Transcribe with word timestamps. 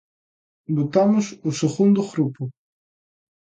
Votamos 0.77 1.25
o 1.49 1.51
segundo 1.61 2.01
grupo. 2.11 2.43